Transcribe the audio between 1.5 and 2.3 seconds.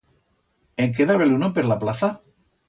per la plaza?